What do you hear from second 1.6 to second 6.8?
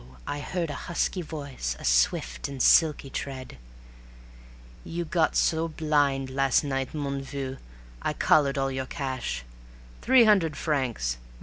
a swift and silky tread: "You got so blind, last